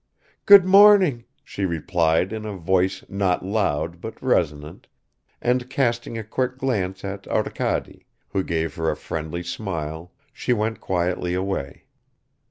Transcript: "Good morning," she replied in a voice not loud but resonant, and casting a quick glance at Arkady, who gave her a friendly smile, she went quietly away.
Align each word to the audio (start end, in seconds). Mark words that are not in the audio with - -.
"Good 0.47 0.65
morning," 0.65 1.25
she 1.43 1.63
replied 1.63 2.33
in 2.33 2.43
a 2.43 2.55
voice 2.57 3.03
not 3.07 3.45
loud 3.45 4.01
but 4.01 4.19
resonant, 4.19 4.87
and 5.39 5.69
casting 5.69 6.17
a 6.17 6.23
quick 6.23 6.57
glance 6.57 7.05
at 7.05 7.27
Arkady, 7.27 8.07
who 8.29 8.41
gave 8.41 8.73
her 8.77 8.89
a 8.89 8.97
friendly 8.97 9.43
smile, 9.43 10.11
she 10.33 10.53
went 10.53 10.81
quietly 10.81 11.35
away. 11.35 11.85